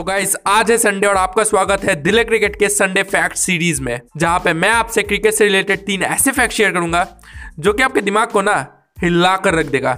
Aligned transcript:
तो 0.00 0.04
गाइस 0.04 0.34
आज 0.46 0.70
है 0.70 0.76
संडे 0.78 1.06
और 1.06 1.16
आपका 1.16 1.42
स्वागत 1.44 1.82
है 1.84 1.94
दिल्ली 1.94 2.22
क्रिकेट 2.24 2.54
के 2.58 2.68
संडे 2.68 3.02
फैक्ट 3.02 3.36
सीरीज़ 3.36 3.82
में, 3.82 4.00
जहाँ 4.16 4.38
पे 4.40 4.52
मैं 4.52 4.70
आपसे 4.70 5.02
क्रिकेट 5.02 5.34
से 5.34 5.44
रिलेटेड 5.44 5.84
तीन 5.86 6.02
ऐसे 6.02 6.32
फैक्ट 6.32 6.52
शेयर 6.54 6.72
करूँगा, 6.72 7.06
जो 7.58 7.72
कि 7.72 7.82
आपके 7.82 8.00
दिमाग 8.00 8.30
को 8.30 8.42
ना 8.42 8.54
हिला 9.02 9.36
कर 9.36 9.54
रख 9.54 9.66
देगा। 9.66 9.92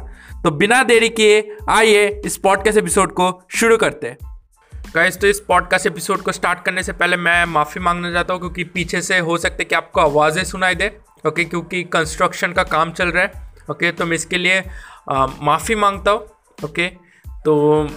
तो 0.45 0.51
बिना 0.51 0.83
देरी 0.83 1.09
किए, 1.11 1.57
आइए 1.71 2.09
इस 2.27 2.37
पॉडकास्ट 2.39 2.79
एपिसोड 2.79 3.13
को 3.13 3.31
शुरू 3.51 3.77
करते 3.77 4.07
हैं। 4.07 4.19
गाइस 4.95 5.21
तो 5.21 5.27
इस 5.27 5.41
पॉडकास्ट 5.41 5.87
एपिसोड 5.87 6.23
को 6.23 6.33
स्टार्ट 6.33 6.65
करने 6.65 6.83
से 6.83 6.93
पहले 6.95 7.17
मैं 7.19 7.45
माफ़ी 7.47 7.81
मांगना 7.81 8.13
चाहता 8.13 8.33
हूँ, 8.33 8.41
क्योंकि 8.41 8.65
पीछे 8.65 9.03
से 9.03 9.19
हो 9.21 9.39
सकते 9.39 9.65
कि 9.65 9.75
आपको 9.75 10.01
आवाज़ें 10.01 10.45
सुनाई 10.45 10.75
दे 10.75 10.97
ओके 11.27 11.45
क्योंकि 11.45 11.83
कंस्ट्रक्शन 11.93 12.53
का 12.53 12.63
काम 12.75 12.93
चल 12.93 13.09
रहा 13.09 13.23
है 13.23 13.51
ओके 13.71 13.93
तो 13.93 14.07
मैं 14.07 14.17
इसके 14.17 14.39
लिए 14.39 14.63
माफ़ी 15.11 15.75
माँगता 15.77 16.11
हूँ 16.11 16.27
ओके 16.65 16.89
तो 17.45 17.89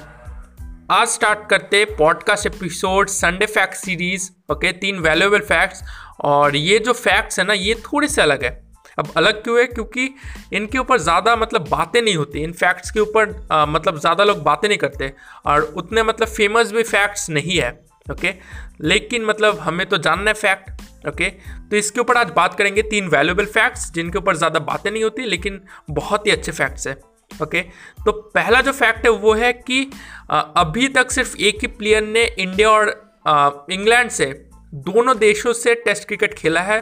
आज 0.91 1.07
स्टार्ट 1.07 1.48
करते 1.49 1.84
podcast 1.99 2.45
episode 2.45 3.09
Sunday 3.09 3.45
fact 3.45 3.73
series 3.75 4.30
okay 4.52 4.71
तीन 4.73 4.99
वैल्यूएबल 4.99 5.39
फैक्ट्स 5.41 5.81
और 6.23 6.55
ये 6.55 6.77
जो 6.80 6.94
फैक्ट्स 6.94 7.39
है 7.39 7.45
ना, 7.45 7.53
ये 7.53 7.75
थोड़े 7.85 8.08
से 8.08 8.21
अलग 8.21 8.44
है। 8.44 8.52
अब 8.98 9.08
अलग 9.17 9.41
क्यों 9.44 9.58
है? 9.59 9.66
क्योंकि 9.67 10.09
इनके 10.53 10.77
ऊपर 10.77 10.99
ज़्यादा 10.99 11.35
मतलब 11.35 11.67
बातें 11.70 12.02
नहीं 12.02 12.16
होती। 12.16 12.39
इन 12.39 12.52
फैक्ट्स 12.53 12.91
के 12.91 12.99
ऊपर 12.99 13.30
मतलब 13.70 13.99
ज़्यादा 13.99 14.23
लोग 14.23 14.44
बातें 14.44 14.67
नहीं 14.67 14.77
करते 14.77 15.11
और 15.45 15.61
उतने 15.77 16.03
मतलब 16.03 16.27
फ़ेमस 16.27 16.71
भी 16.71 16.84
फैक्ट्स 16.84 17.30
नहीं 17.30 17.58
है 17.58 17.72
ओके 18.05 18.33
लेकिन 18.83 19.25
मतलब 19.25 19.59
हमें 19.59 19.86
तो 19.89 19.97
जानना 19.99 20.30
है 20.30 20.33
फैक्ट 20.36 21.08
ओके 21.08 21.30
तो 21.70 21.77
इसके 21.77 21.99
ऊपर 21.99 22.17
आज 22.17 22.31
बात 22.36 22.58
करेंगे 22.58 22.81
तीन 22.83 23.08
वैल्यूएबल 23.08 23.45
फैक्ट्स 23.47 23.91
जिनके 23.94 24.17
ऊपर 24.17 24.36
ज़्यादा 24.36 24.59
बातें 24.61 24.89
नहीं 24.91 25.03
होती, 25.03 25.25
लेकिन 25.25 25.61
बहुत 25.91 26.27
ही 26.27 26.31
अच्छे 26.31 26.52
फैक्ट्स 26.52 26.88
है। 26.88 26.97
ओके? 27.41 27.62
तो 28.05 28.12
पहला 28.12 28.62
जो 28.62 28.71
फैक्ट 28.71 29.05
है 29.05 29.12
वो 29.12 29.34
है 29.34 29.52
कि 29.53 29.83
अभी 30.30 30.88
तक 30.89 31.11
सिर्फ़ 31.11 31.36
एक 31.38 31.58
ही 31.61 31.67
प्लेयर 31.69 32.03
ने 32.03 32.23
इंडिया 32.25 32.69
और 32.69 33.66
इंग्लैंड 33.72 34.09
से 34.09 34.25
दोनों 34.86 35.17
देशों 35.17 35.53
से 35.53 35.73
टेस्ट 35.75 36.08
क्रिकेट 36.08 36.33
खेला 36.33 36.61
है, 36.61 36.80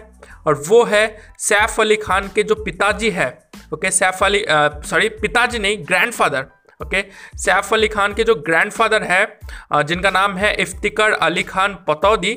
और 0.47 0.63
वो 0.67 0.83
है 0.83 1.05
सैफ 1.39 1.79
अली 1.79 1.95
खान 1.97 2.29
के 2.35 2.43
जो 2.43 2.55
पिताजी 2.55 3.09
है, 3.11 3.27
ओके? 3.73 3.91
सैफ 3.91 4.23
अली 4.23 4.43
सॉरी 4.49 5.09
पिताजी 5.11 5.59
नहीं 5.59 5.77
ग्रैंडफादर 5.87 6.45
ओके? 6.79 7.01
सैफ 7.37 7.73
अली 7.73 7.87
खान 7.87 8.13
के 8.13 8.23
जो 8.23 8.35
ग्रैंडफादर 8.37 9.03
है 9.03 9.83
जिनका 9.83 10.09
नाम 10.11 10.35
है 10.37 10.53
इफ्तिकार 10.61 11.11
अली 11.11 11.43
खान 11.43 11.77
पतौदी, 11.87 12.33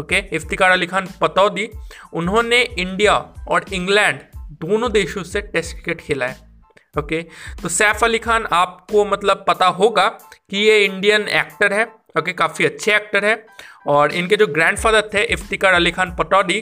ओके? 0.00 0.18
इफ्तिकार 0.36 0.70
अली 0.70 0.86
खान 0.86 1.08
पतौदी, 1.20 1.68
उन्होंने 2.12 2.62
इंडिया 2.62 3.16
और 3.48 3.64
इंग्लैंड 3.72 4.20
दोनों 4.60 4.90
देशों 4.92 5.22
से 5.24 5.40
टेस्ट 5.42 5.74
क्रिकेट 5.74 6.00
खेला 6.00 6.26
है। 6.26 6.51
ओके? 6.94 7.20
तो 7.62 7.68
सैफ 7.68 8.04
अली 8.04 8.18
खान, 8.18 8.46
आपको 8.52 9.04
मतलब 9.04 9.44
पता 9.48 9.66
होगा 9.68 10.06
कि 10.50 10.56
ये 10.58 10.84
इंडियन 10.84 11.28
एक्टर 11.30 11.72
है, 11.72 11.84
ओके? 12.18 12.32
काफ़ी 12.32 12.64
अच्छे 12.64 12.94
एक्टर 12.96 13.24
है। 13.24 13.44
और 13.86 14.12
इनके 14.12 14.36
जो 14.36 14.46
ग्रैंडफादर 14.48 15.08
थे, 15.14 15.22
इफ्तिकार 15.24 15.74
अली 15.74 15.90
खान 15.90 16.14
पटौडी 16.16 16.60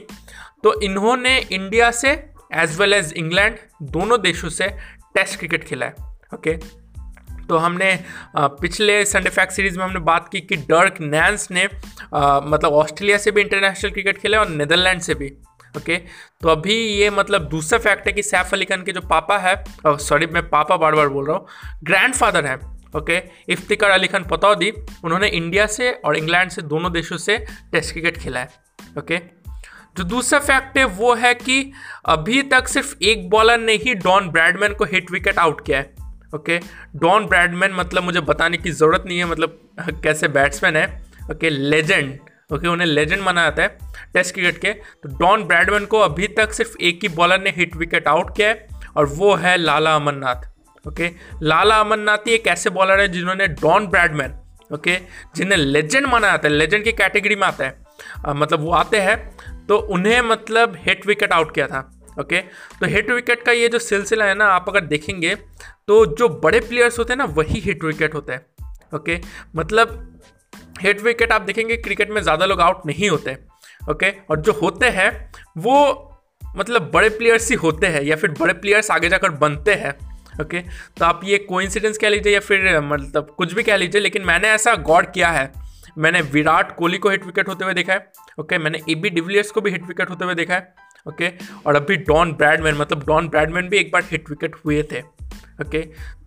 तो 0.64 0.80
इन्होंने 0.80 1.38
इंडिया 1.40 1.90
से 1.92 2.10
एज 2.54 2.78
वेल 2.80 2.94
एज 2.94 3.12
इंग्लैंड 3.16 3.56
दोनों 3.82 4.20
देशों 4.20 4.48
से 4.48 4.68
टेस्ट 5.14 5.38
क्रिकेट 5.38 5.64
खेला 5.64 5.86
है, 5.86 5.94
ओके? 6.34 6.56
तो 7.48 7.56
हमने 7.56 7.98
पिछले 8.36 9.04
संडे 9.04 9.30
फैक्ट 9.30 9.52
सीरीज़ 9.52 9.78
में 9.78 9.84
हमने 9.84 10.00
बात 10.00 10.28
की 10.28 10.40
कि 10.40 10.56
डर्क 10.56 11.00
नैंस 11.00 11.48
ने 11.50 11.64
मतलब 11.64 12.72
ऑस्ट्रेलिया 12.74 13.18
से 13.18 13.30
भी 13.30 13.40
इंटरनेशनल 13.40 13.90
क्रिकेट 13.90 14.18
खेला 14.18 14.40
और 14.40 14.48
नीदरलैंड 14.48 15.00
से 15.00 15.14
भी। 15.14 15.32
ओके? 15.76 15.96
तो 16.42 16.48
अभी 16.48 16.74
ये 16.74 17.10
मतलब 17.10 17.48
दूसरा 17.48 17.78
फैक्ट 17.78 18.06
है 18.06 18.12
कि 18.12 18.22
सैफ 18.22 18.52
अली 18.52 18.64
खान 18.64 18.82
के 18.82 18.92
जो 18.92 19.00
पापा 19.00 19.38
है 19.38 19.54
सॉरी 19.86 20.26
मैं 20.26 20.48
पापा 20.48 20.76
बार 20.76 20.94
बार 20.94 21.08
बोल 21.08 21.26
रहा 21.26 21.36
हूँ 21.36 21.46
ग्रैंड 21.84 22.14
फादर 22.14 22.46
है, 22.46 22.56
ओके? 22.96 23.18
इफ्तिकार 23.48 23.90
अली 23.90 24.06
खान 24.06 24.24
पतौदी, 24.24 24.70
उन्होंने 25.04 25.28
इंडिया 25.28 25.66
से 25.66 25.90
और 25.94 26.16
इंग्लैंड 26.16 26.50
से 26.50 26.62
दोनों 26.64 26.92
देशों 26.92 27.16
से 27.16 27.38
टेस्ट 27.72 27.92
क्रिकेट 27.92 28.18
खेला 28.18 28.40
है, 28.40 28.48
ओके? 28.98 29.18
जो 29.98 30.04
दूसरा 30.04 30.38
फैक्ट 30.38 30.78
है 30.78 30.84
वो 30.96 31.14
है 31.14 31.34
कि 31.34 31.72
अभी 32.06 32.42
तक 32.42 32.68
सिर्फ़ 32.68 32.94
एक 33.02 33.28
बॉलर 33.30 33.58
ने 33.58 33.72
ही 33.76 33.94
डॉन 33.94 34.28
ब्रैडमैन 34.30 34.74
को 34.74 34.84
हिट 34.84 35.10
विकेट 35.10 35.38
आउट 35.38 35.64
किया 35.66 35.78
है, 35.78 35.92
ओके? 36.34 36.58
डॉन 36.96 37.26
ब्रैडमैन 37.26 37.72
मतलब 37.74 38.02
मुझे 38.02 38.20
बताने 38.20 38.56
की 38.56 38.70
ज़रूरत 38.72 39.04
नहीं 39.06 39.18
है 39.18 39.24
मतलब 39.24 39.58
कैसे 40.04 40.28
बैट्समैन 40.28 40.76
है, 40.76 40.86
ओके? 41.30 41.50
लेजेंड 41.50 42.18
ओके 42.52 42.68
उन्हें 42.68 42.86
लेजेंड 42.86 43.22
माना 43.22 43.42
जाता 43.42 43.62
है 43.62 43.78
टेस्ट 44.14 44.34
क्रिकेट 44.34 44.58
के। 44.58 44.72
तो 44.72 45.16
डॉन 45.18 45.44
ब्रैडमैन 45.44 45.86
को 45.86 45.98
अभी 46.00 46.26
तक 46.36 46.52
सिर्फ़ 46.52 46.76
एक 46.82 46.98
ही 47.02 47.08
बॉलर 47.16 47.40
ने 47.40 47.50
हिट 47.56 47.76
विकेट 47.76 48.08
आउट 48.08 48.36
किया 48.36 48.48
है 48.48 48.68
और 48.96 49.06
वो 49.08 49.34
है 49.36 49.56
लाला 49.56 49.94
अमरनाथ 49.96 50.48
ओके। 50.84 51.10
लाला 51.42 51.80
अमरनाथ 51.80 52.26
ही 52.26 52.32
एक 52.34 52.46
ऐसे 52.48 52.70
बॉलर 52.70 53.00
है 53.00 53.08
जिन्होंने 53.08 53.46
डॉन 53.62 53.86
ब्रैडमैन 53.86 54.34
ओके 54.70 54.96
जिन्हें 55.36 55.56
लेजेंड 55.58 56.06
माना 56.06 56.26
जाता 56.26 56.48
है 56.48 56.54
लेजेंड 56.54 56.84
की 56.84 56.92
कैटेगरी 56.92 57.36
में 57.36 57.46
आता 57.46 57.64
है 57.64 57.78
आ, 58.26 58.32
मतलब 58.34 58.60
वो 58.60 58.70
आते 58.72 59.00
हैं 59.00 59.66
तो 59.66 59.76
उन्हें 59.94 60.20
मतलब 60.22 60.76
हिट 60.78 61.06
विकेट 61.06 61.32
आउट 61.32 61.54
किया 61.54 61.66
था 61.66 61.80
ओके। 62.20 62.40
तो 62.80 62.86
हिट 62.86 63.10
विकेट 63.10 63.42
का 63.42 63.52
ये 63.52 63.68
जो 63.68 63.78
सिलसिला 63.78 64.24
है 64.24 64.34
ना 64.34 64.46
आप 64.52 64.68
अगर 64.68 64.80
देखेंगे 64.86 65.34
तो 65.88 66.04
जो 66.16 66.28
बड़े 66.40 66.60
प्लेयर्स 66.60 66.98
होते 66.98 67.12
हैं 67.12 67.18
ना 67.18 67.24
वही 67.34 67.60
हिट 67.60 67.84
विकेट 67.84 68.14
होते 68.14 68.32
हैं 68.32 68.46
ओके। 68.94 69.18
मतलब 69.56 69.96
हिट 70.80 71.00
विकेट 71.00 71.32
आप 71.32 71.42
देखेंगे, 71.42 71.76
क्रिकेट 71.76 72.10
में 72.10 72.20
ज़्यादा 72.22 72.46
लोग 72.46 72.60
आउट 72.60 72.86
नहीं 72.86 73.08
होते, 73.10 73.36
ओके? 73.90 74.10
और 74.30 74.40
जो 74.40 74.52
होते 74.52 74.88
हैं, 74.88 75.10
वो 75.58 76.06
मतलब 76.56 76.90
बड़े 76.94 77.08
प्लेयर्स 77.08 77.48
ही 77.50 77.56
होते 77.56 77.86
हैं, 77.86 78.02
या 78.02 78.16
फिर 78.16 78.30
बड़े 78.30 78.54
प्लेयर्स 78.54 78.90
आगे 78.90 79.08
जाकर 79.08 79.30
बनते 79.38 79.74
हैं, 79.74 79.94
ओके? 80.40 80.60
तो 80.60 81.04
आप 81.04 81.20
ये 81.24 81.38
कोइंसिडेंस 81.38 81.98
कह 81.98 82.08
लीजिए, 82.08 82.32
या 82.34 82.40
फिर 82.40 82.80
मतलब 82.82 83.34
कुछ 83.38 83.52
भी 83.52 83.62
कह 83.62 83.76
लीजिए, 83.76 84.00
लेकिन 84.00 84.24
मैंने 84.24 84.48
ऐसा 84.48 84.74
गौर 84.82 85.06
किया 85.06 85.30
है। 85.30 85.52
मैंने 85.98 86.20
विराट 86.32 86.74
कोहली 86.76 86.98
को 86.98 87.10
हिट 87.10 87.24
विकेट 87.26 87.48
होते 87.48 87.64
हुए 87.64 87.74
देखा 87.74 87.92
है, 87.92 88.10
ओके? 88.40 88.58
मैंने 88.58 88.80
ए 88.90 88.94
बी 88.94 89.10
डिविलियर्स 89.10 89.50
को 89.50 89.60
भी 89.60 89.70
हिट 89.70 89.86
विकेट 89.86 90.10
होते 90.10 90.24
हुए 90.24 90.34
देखा 90.34 90.54
है, 90.54 90.74
ओके? 91.06 91.32
और 91.66 91.76
अभी 91.76 91.96
डॉन 91.96 92.32
ब्रैडमैन 92.32 92.74
मतलब 92.74 93.04
डॉन 93.06 93.28
ब्रैडमैन 93.28 93.68
भी 93.68 93.78
एक 93.78 93.90
बार 93.92 94.04
हिट 94.10 94.30
विकेट 94.30 94.56
हुए 94.64 94.82
थे, 94.92 95.00
ओके? 95.62 95.80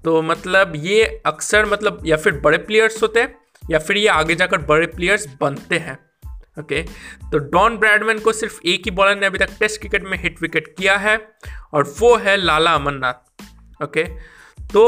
तो 0.03 0.22
मतलब 0.22 0.74
ये 0.75 1.03
अक्सर 1.25 1.66
मतलब 1.66 2.02
या 2.06 2.18
फिर 2.18 2.40
बड़े 2.40 2.58
प्लेयर्स 2.58 3.02
होते 3.03 3.20
हैं 3.20 3.35
या 3.72 3.79
फिर 3.79 3.97
ये 3.97 4.07
आगे 4.07 4.35
जाकर 4.35 4.57
बड़े 4.57 4.88
प्लेयर्स 4.88 5.28
बनते 5.41 5.78
हैं 5.78 6.00
ओके 6.59 6.81
तो 7.31 7.38
डॉन 7.38 7.78
ब्रैडमैन 7.78 8.19
को 8.19 8.31
सिर्फ़ 8.31 8.59
एक 8.66 8.81
ही 8.85 8.91
बॉलर 8.91 9.16
ने 9.16 9.25
अभी 9.25 9.38
तक 9.38 9.50
टेस्ट 9.59 9.79
क्रिकेट 9.79 10.03
में 10.03 10.18
हिट 10.24 10.41
विकेट 10.41 10.75
किया 10.78 10.97
है 10.97 11.28
और 11.73 11.96
वो 12.00 12.16
है 12.16 12.38
लाला 12.38 12.73
अमरनाथ 12.73 13.44
ओके 13.84 14.03
तो 14.62 14.84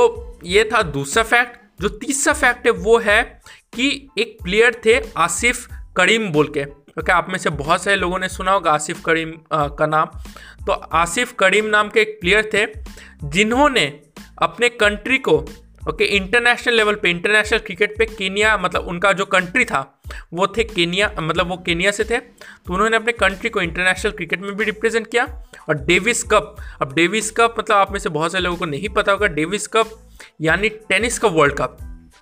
ये 0.46 0.70
था 0.74 0.82
दूसरा 0.82 1.24
फैक्ट 1.24 1.82
जो 1.82 1.90
तीसरा 1.90 2.34
फैक्ट 2.34 2.66
है 2.66 2.72
वो 2.72 3.00
है 3.00 3.42
कि 3.74 4.10
एक 4.18 4.38
प्लेयर 4.44 4.82
थे 4.86 5.02
आसिफ 5.18 5.68
करीम 5.98 6.30
बोल 6.30 6.48
के 6.48 6.64
ओके 7.00 7.12
आप 7.12 7.30
में 7.30 7.38
से 7.38 7.50
बहुत 7.50 7.84
सारे 7.84 7.98
लोगों 7.98 8.20
ने 8.20 8.30
सुना 8.30 8.52
होगा 8.52 8.72
आसिफ 8.72 9.02
करीम 9.02 9.34
आ, 9.52 9.68
का 9.68 9.86
नाम। 9.86 10.06
तो 10.66 10.72
आसिफ 10.72 11.34
करीम 11.40 11.66
नाम 11.66 11.90
के 11.90 12.02
एक 12.02 12.18
प्लेयर 12.22 12.50
थे 12.54 12.66
जिन्होंने 13.24 14.02
अपने 14.42 14.70
कंट्री 14.70 15.18
को 15.18 15.46
ओके 15.90 16.04
इंटरनेशनल 16.06 16.74
लेवल 16.74 16.96
पे 16.96 17.10
इंटरनेशनल 17.10 17.60
क्रिकेट 17.60 17.98
पे 17.98 18.06
केनिया 18.08 18.56
मतलब 18.58 18.88
उनका 18.88 19.12
जो 19.14 19.26
कंट्री 19.26 19.66
था, 19.66 19.82
वो 20.34 20.48
थे 20.48 20.64
केनिया 20.64 21.12
मतलब 21.20 21.50
वो 21.50 21.58
केनिया 21.58 21.92
से 21.92 22.04
थे। 22.04 22.18
तो 22.18 22.74
उन्होंने 22.74 22.98
अपने 22.98 23.12
कंट्री 23.14 23.50
को 23.50 23.62
इंटरनेशनल 23.62 24.12
क्रिकेट 24.12 24.42
में 24.42 24.56
भी 24.56 24.66
रिप्रेजेंट 24.66 25.08
किया। 25.08 25.26
और 25.70 25.76
डेविस 25.78 26.24
कप 26.24 26.56
अब 26.82 26.94
डेविस 26.96 27.32
कप 27.32 27.56
मतलब 27.60 27.78
आप 27.78 27.92
में 27.92 28.00
से 28.00 28.10
बहुत 28.10 28.32
सारे 28.32 28.44
लोगों 28.44 28.58
को 28.58 28.66
नहीं 28.66 28.90
पता 28.90 29.12
होगा 29.12 29.28
डेविस 29.30 29.68
कप 29.68 29.92
यानी 30.42 30.70
टेनिस 30.90 31.20
का 31.20 31.28
वर्ल्ड 31.30 31.56
कप 31.58 31.78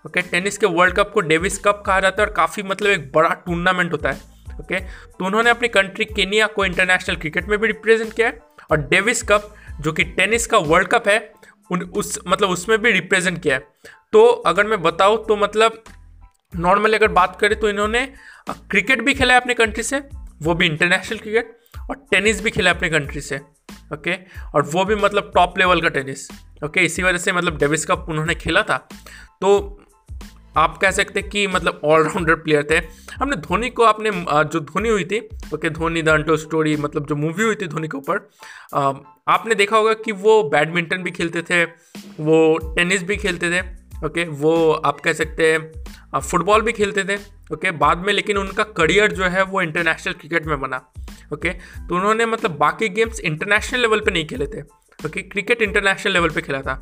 ओके 0.06 0.22
टेनिस 0.22 0.58
के 0.58 0.66
वर्ल्ड 0.68 0.96
कप 0.96 1.12
को 1.14 1.22
डेविस 1.22 1.58
कप 1.58 1.84
कहा 1.86 2.00
जाता 2.00 2.22
है 2.22 2.28
और 2.28 2.34
काफ़ी 2.34 2.64
मतलब 2.64 2.90
एक 2.90 3.12
बड़ा 3.12 3.30
टूर्नामेंट 3.46 3.92
होता 3.92 4.12
है। 4.12 4.32
ओके 4.60 4.80
तो 4.80 5.26
उन्होंने 5.26 5.50
अपनी 5.50 5.68
कंट्री 5.68 6.06
केनिया 6.06 6.48
को 6.48 6.66
इंटरनेशनल 6.66 7.16
क्रिकेट 7.16 7.46
में 7.46 7.58
भी 7.60 7.68
रिप्रेजेंट 7.68 8.14
किया 8.14 8.28
है। 8.28 8.42
और 8.72 8.82
डेविस 8.82 9.24
कप 9.24 9.54
जो 9.82 9.92
कि 9.94 10.04
टेनिस 10.04 10.48
का 10.48 10.58
वर्ल्ड 10.60 10.88
कप 10.88 11.08
है 11.08 11.18
उन, 11.70 11.82
उस 11.82 12.20
मतलब 12.28 12.50
उसमें 12.50 12.78
भी 12.82 12.92
रिप्रेजेंट 12.92 13.42
किया 13.44 13.56
है। 13.56 13.68
तो 14.14 14.26
अगर 14.48 14.68
मैं 14.68 14.82
बताऊँ 14.82 15.26
तो 15.26 15.36
मतलब 15.36 15.84
नॉर्मली 16.54 16.96
अगर 16.96 17.08
बात 17.10 17.38
करें 17.40 17.60
तो 17.60 17.70
इन्होंने 17.70 18.06
क्रिकेट 18.50 19.02
भी 19.02 19.14
खेला 19.14 19.34
है 19.34 19.42
अपने 19.42 19.54
कंट्री 19.54 19.84
से, 19.84 20.00
वो 20.42 20.54
भी 20.54 20.66
इंटरनेशनल 20.66 21.18
क्रिकेट 21.18 21.58
और 21.90 21.96
टेनिस 22.12 22.42
भी 22.44 22.52
खेला 22.52 22.70
है 22.70 22.76
अपने 22.76 22.90
कंट्री 22.90 23.22
से 23.22 23.40
ओके 23.94 24.14
और 24.56 24.66
वो 24.66 24.84
भी 24.86 24.96
मतलब 24.96 25.32
टॉप 25.36 25.58
लेवल 25.58 25.82
का 25.82 25.90
टेनिस 25.90 26.28
ओके 26.66 26.82
इसी 26.82 27.04
वजह 27.04 27.18
से 27.18 27.32
मतलब 27.32 27.58
डेविस 27.60 27.86
कप 27.86 28.06
उन्होंने 28.10 28.36
खेला 28.36 28.62
था। 28.64 28.78
तो 29.42 29.80
आप 30.58 30.78
कह 30.78 30.92
सकते 30.92 31.20
हैं 31.20 31.30
कि 31.30 31.46
मतलब 31.48 31.82
ऑलराउंडर 31.84 32.36
प्लेयर 32.38 32.68
थे। 32.70 32.78
हमने 33.14 33.36
धोनी 33.38 33.70
को 33.70 33.84
आपने 33.84 34.12
जो 34.12 34.60
धोनी 34.62 34.90
हुई 34.90 35.04
थी, 35.04 35.20
okay, 35.54 35.70
Dhoni 35.70 36.02
the 36.02 36.10
untold 36.10 36.38
story 36.38 36.76
मतलब 36.78 37.06
जो 37.08 37.16
मूवी 37.16 37.44
हुई 37.44 37.56
थी 37.56 37.68
धोनी 37.68 37.88
के 37.88 37.98
ऊपर 37.98 38.30
आपने 39.30 39.56
देखा 39.56 39.78
होगा 39.78 39.94
कि 39.96 40.12
वो 40.14 40.42
बैडमिंटन 40.50 41.04
भी 41.04 41.12
खेलते 41.12 41.42
थे, 41.42 41.64
वो 41.64 42.76
टेनिस 42.76 43.04
भी 43.04 43.18
खेलते 43.18 43.52
थे, 43.52 43.62
ओके, 44.06 44.24
वो 44.26 44.72
आप 44.72 45.00
कह 45.00 45.14
सकते 45.14 45.52
हैं 45.52 46.20
फुटबॉल 46.22 46.62
भी 46.62 46.72
खेलते 46.74 47.04
थे, 47.06 47.16
ओके, 47.54 47.72
बाद 47.74 47.98
में 47.98 48.14
लेकिन 48.14 48.38
उनका 48.38 48.64
करियर 48.78 49.12
जो 49.12 49.24
है 49.26 49.44
वो 49.44 49.62
इंटरनेशनल 49.62 50.14
क्रिकेट 50.14 50.46
में 50.46 50.60
बना, 50.62 50.82
ओके 51.34 51.50
तो 51.50 51.96
उन्होंने 51.96 52.26
मतलब 52.26 52.58
बाकी 52.58 52.90
गेम्स 52.92 53.20
इंटरनेशनल 53.22 53.82
लेवल 53.82 54.00
पे 54.00 54.12
नहीं 54.12 54.26
खेले 54.28 54.48
थे, 54.48 54.62
ओके 55.00 55.22
क्रिकेट 55.24 55.62
इंटरनेशनल 55.62 56.14
लेवल 56.14 56.30
पे 56.30 56.42
खेला 56.42 56.62
था। 56.62 56.78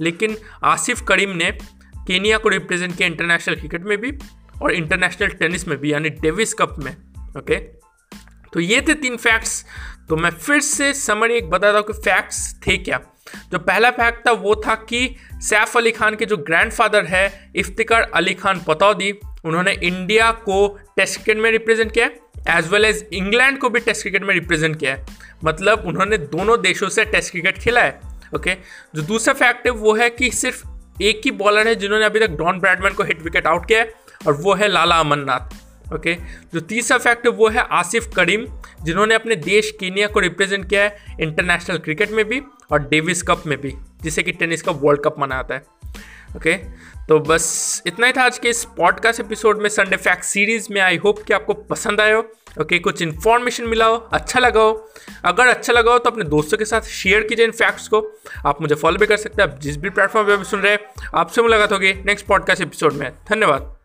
लेकिन 0.00 0.36
आसिफ 0.64 1.00
करीम 1.08 1.36
ने 1.36 1.50
केनिया 2.06 2.38
को 2.38 2.48
रिप्रेजेंट 2.48 2.96
किया 2.96 3.08
इंटरनेशनल 3.08 3.54
क्रिकेट 3.54 3.82
में 3.82 3.96
भी 3.98 4.12
और 4.62 4.72
इंटरनेशनल 4.72 5.28
टेनिस 5.38 5.66
में 5.68 5.78
भी, 5.78 5.92
यानी 5.92 6.10
डेविस 6.10 6.54
कप 6.54 6.74
में 6.78 6.92
ओके 7.38 7.56
तो 8.52 8.60
ये 8.60 8.80
थे 8.80 8.94
तीन 8.96 9.16
फैक्ट्स 9.16 9.64
तो 10.08 10.16
मैं 10.16 10.30
फिर 10.30 10.60
से 10.60 10.92
समरी 10.94 11.34
एक 11.34 11.48
बताता 11.50 11.78
हूँ 11.78 11.86
कि 11.86 11.92
फैक्ट्स 11.94 12.54
थे 12.66 12.76
क्या। 12.78 13.00
जो 13.52 13.58
पहला 13.58 13.90
फैक्ट 13.90 14.26
था 14.26 14.32
वो 14.32 14.54
था 14.66 14.74
कि 14.88 15.16
सैफ 15.40 15.76
अली 15.76 15.90
खान 15.90 16.16
के 16.16 16.26
जो 16.26 16.36
ग्रैंडफादर 16.38 17.04
है, 17.04 17.52
इफ्तिकार 17.56 18.10
अली 18.14 18.34
खान 18.34 18.60
पतौदी, 18.66 19.12
उन्होंने 19.44 19.72
इंडिया 19.72 20.30
को 20.40 20.66
टेस्ट 20.96 21.14
क्रिकेट 21.14 21.42
में 21.42 21.50
रिप्रेजेंट 21.50 21.92
किया 21.92 22.10
एज 22.58 22.68
वेल 22.68 22.84
एज 22.84 23.04
इंग्लैंड 23.12 23.58
को 23.58 23.70
भी 23.70 23.80
टेस्ट 23.80 24.02
क्रिकेट 24.02 24.22
में 24.22 24.34
रिप्रेजेंट 24.34 24.78
किया 24.78 24.94
है। 24.94 25.06
मतलब 25.44 25.84
उन्होंने 25.86 26.18
दोनों 26.18 26.60
देशों 26.62 26.88
से 26.88 27.04
टेस्ट 27.06 27.30
क्रिकेट 27.30 27.58
खेला 27.58 27.80
है 27.80 28.00
ओके 28.34 28.54
जो 28.94 29.02
दूसरा 29.02 29.34
फैक्ट 29.34 29.66
है 29.66 29.72
वो 29.74 29.94
है 29.94 30.10
कि 30.10 30.30
सिर्फ़ 30.32 30.66
एक 31.02 31.20
ही 31.24 31.30
बॉलर 31.30 31.68
है 31.68 31.74
जिन्होंने 31.74 32.04
अभी 32.04 32.20
तक 32.20 32.30
डॉन 32.30 32.58
ब्रैडमैन 32.60 32.92
को 32.92 33.02
हिट 33.02 33.22
विकेट 33.22 33.46
आउट 33.46 33.66
किया 33.66 33.80
है, 33.80 33.92
और 34.26 34.32
वो 34.32 34.54
है 34.54 34.68
लाला 34.68 34.96
अमरनाथ 34.96 35.94
ओके 35.94 36.14
जो 36.54 36.60
तीसरा 36.60 36.98
फैक्ट 36.98 37.26
वो 37.28 37.48
है 37.48 37.66
आसिफ 37.70 38.06
करीम, 38.16 38.46
जिन्होंने 38.82 39.14
अपने 39.14 39.36
देश 39.36 39.70
कीनिया 39.80 40.06
को 40.06 40.20
रिप्रेजेंट 40.20 40.68
किया 40.68 40.82
है 40.82 41.16
इंटरनेशनल 41.20 41.78
क्रिकेट 41.78 42.10
में 42.10 42.24
भी 42.24 42.40
और 42.72 42.88
डेविस 42.88 43.22
कप 43.22 43.42
में 43.46 43.60
भी, 43.60 43.72
जिसे 44.02 44.22
कि 44.22 44.32
टेनिस 44.32 44.62
का 44.62 44.72
वर्ल्ड 44.72 45.02
कप 45.04 45.16
मना 45.18 45.34
आता 45.34 45.54
है 45.54 45.64
ओके 46.36 46.54
तो 47.08 47.18
बस 47.20 47.82
इतना 47.86 48.06
ही 48.06 48.12
था 48.12 48.22
आज 48.22 48.38
के 48.38 48.48
इस 48.48 48.64
पॉडकास्ट 48.76 49.20
एपिसोड 49.20 49.62
में 49.62 49.68
संडे 49.68 49.96
फैक्ट 49.96 50.24
सीरीज़ 50.24 50.66
में। 50.70 50.80
आई 50.80 50.96
होप 50.96 51.22
कि 51.22 51.32
आपको 51.34 51.54
पसंद 51.54 52.00
आए 52.00 52.12
हो। 52.12 52.22
ओके 52.52 52.64
okay, 52.64 52.80
कुछ 52.80 53.02
इन्फॉर्मेशन 53.02 53.66
मिला 53.66 53.86
हो 53.86 53.96
अच्छा 54.12 54.40
लगा 54.40 54.60
हो 54.60 54.92
अगर 55.24 55.46
अच्छा 55.46 55.72
लगा 55.72 55.92
हो 55.92 55.98
तो 55.98 56.10
अपने 56.10 56.24
दोस्तों 56.24 56.58
के 56.58 56.64
साथ 56.64 56.80
शेयर 56.80 57.22
कीजिए 57.22 57.44
इन 57.44 57.52
फैक्ट्स 57.52 57.88
को। 57.88 58.00
आप 58.46 58.62
मुझे 58.62 58.74
फॉलो 58.74 58.98
भी 58.98 59.06
कर 59.06 59.16
सकते 59.16 59.42
हैं 59.42 59.50
आप 59.50 59.58
जिस 59.60 59.76
भी 59.76 59.90
प्लेटफॉर्म 59.90 60.26
पर 60.26 60.36
भी 60.36 60.44
सुन 60.44 60.60
रहे 60.60 60.72
हैं 60.72 61.10
आपसे 61.14 61.42
मुलाकात 61.42 61.72
होगी 61.72 61.92
नेक्स्ट 61.92 62.26
पॉडकास्ट 62.26 62.62
एपिसोड 62.62 62.92
में। 62.92 63.10
धन्यवाद। 63.30 63.81